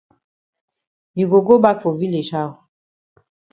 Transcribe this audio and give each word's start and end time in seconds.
You 1.17 1.25
go 1.31 1.39
go 1.47 1.55
bak 1.63 1.77
for 1.83 1.93
village 2.01 2.31
how? 2.35 2.47